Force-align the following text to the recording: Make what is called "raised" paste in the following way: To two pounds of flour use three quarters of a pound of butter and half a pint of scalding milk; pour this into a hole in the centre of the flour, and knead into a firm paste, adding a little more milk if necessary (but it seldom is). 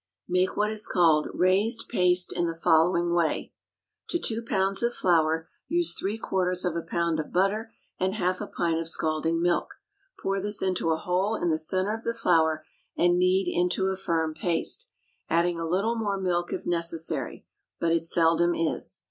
Make 0.27 0.57
what 0.57 0.71
is 0.71 0.87
called 0.87 1.27
"raised" 1.31 1.87
paste 1.87 2.33
in 2.33 2.47
the 2.47 2.55
following 2.55 3.13
way: 3.13 3.53
To 4.09 4.17
two 4.17 4.41
pounds 4.41 4.81
of 4.81 4.95
flour 4.95 5.47
use 5.67 5.93
three 5.93 6.17
quarters 6.17 6.65
of 6.65 6.75
a 6.75 6.81
pound 6.81 7.19
of 7.19 7.31
butter 7.31 7.71
and 7.99 8.15
half 8.15 8.41
a 8.41 8.47
pint 8.47 8.79
of 8.79 8.87
scalding 8.89 9.39
milk; 9.39 9.75
pour 10.19 10.41
this 10.41 10.63
into 10.63 10.89
a 10.89 10.97
hole 10.97 11.35
in 11.35 11.51
the 11.51 11.57
centre 11.59 11.93
of 11.93 12.03
the 12.03 12.15
flour, 12.15 12.65
and 12.97 13.19
knead 13.19 13.47
into 13.47 13.89
a 13.89 13.95
firm 13.95 14.33
paste, 14.33 14.87
adding 15.29 15.59
a 15.59 15.67
little 15.69 15.93
more 15.95 16.19
milk 16.19 16.51
if 16.51 16.65
necessary 16.65 17.45
(but 17.79 17.91
it 17.91 18.03
seldom 18.03 18.55
is). 18.55 18.99